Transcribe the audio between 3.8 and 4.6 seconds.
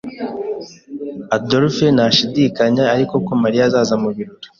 mubirori.